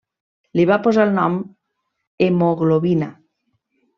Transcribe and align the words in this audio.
Li 0.59 0.63
va 0.69 0.77
posar 0.87 1.03
el 1.09 1.13
nom 1.17 1.35
hemoglobina. 2.27 3.13